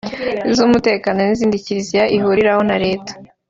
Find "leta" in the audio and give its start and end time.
2.85-3.11